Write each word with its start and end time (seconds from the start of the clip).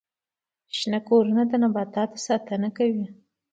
شنه 0.77 0.99
کورونه 1.07 1.41
د 1.47 1.53
نباتاتو 1.63 2.17
ساتنه 2.27 2.67
کوي 2.77 3.05